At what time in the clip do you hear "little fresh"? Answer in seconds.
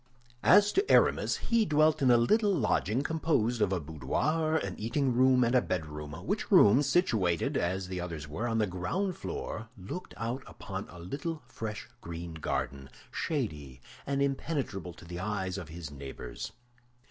10.97-11.87